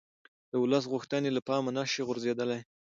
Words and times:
د 0.51 0.53
ولس 0.63 0.83
غوښتنې 0.91 1.29
له 1.33 1.41
پامه 1.47 1.69
نه 1.77 1.83
شي 1.91 2.01
غورځېدلای 2.07 2.59